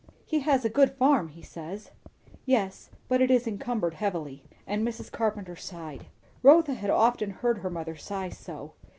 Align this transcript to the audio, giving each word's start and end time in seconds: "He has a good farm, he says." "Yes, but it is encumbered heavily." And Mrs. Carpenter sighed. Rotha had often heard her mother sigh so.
"He 0.25 0.39
has 0.39 0.65
a 0.65 0.69
good 0.71 0.89
farm, 0.95 1.27
he 1.29 1.43
says." 1.43 1.91
"Yes, 2.47 2.89
but 3.07 3.21
it 3.21 3.29
is 3.29 3.45
encumbered 3.45 3.93
heavily." 3.93 4.43
And 4.65 4.81
Mrs. 4.81 5.11
Carpenter 5.11 5.55
sighed. 5.55 6.07
Rotha 6.41 6.73
had 6.73 6.89
often 6.89 7.29
heard 7.29 7.59
her 7.59 7.69
mother 7.69 7.95
sigh 7.95 8.29
so. 8.29 8.73